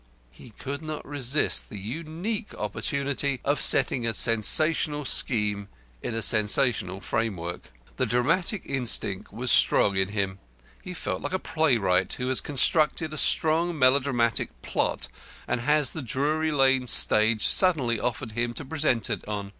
He 0.31 0.49
could 0.49 0.81
not 0.81 1.05
resist 1.05 1.69
the 1.69 1.77
unique 1.77 2.55
opportunity 2.55 3.39
of 3.45 3.61
setting 3.61 4.03
a 4.03 4.15
sensational 4.15 5.05
scheme 5.05 5.67
in 6.01 6.15
a 6.15 6.23
sensational 6.23 7.01
framework. 7.01 7.71
The 7.97 8.07
dramatic 8.07 8.63
instinct 8.65 9.31
was 9.31 9.51
strong 9.51 9.95
in 9.97 10.07
him; 10.07 10.39
he 10.81 10.95
felt 10.95 11.21
like 11.21 11.33
a 11.33 11.37
playwright 11.37 12.13
who 12.13 12.29
has 12.29 12.41
constructed 12.41 13.13
a 13.13 13.15
strong 13.17 13.77
melodramatic 13.77 14.59
plot, 14.63 15.07
and 15.47 15.61
has 15.61 15.93
the 15.93 16.01
Drury 16.01 16.51
Lane 16.51 16.87
stage 16.87 17.45
suddenly 17.45 17.99
offered 17.99 18.31
him 18.31 18.55
to 18.55 18.65
present 18.65 19.07
it 19.07 19.23
on. 19.27 19.49